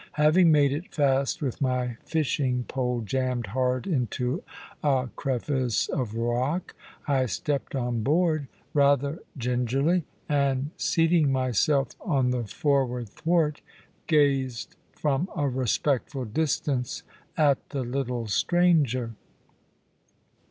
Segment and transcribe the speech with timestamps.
[0.13, 4.41] Having made it fast with my fishing pole jammed hard into
[4.81, 6.73] a crevice of rock,
[7.07, 13.61] I stepped on board rather gingerly, and, seating myself on the forward thwart,
[14.07, 17.03] gazed from a respectful distance
[17.37, 19.13] at the little stranger.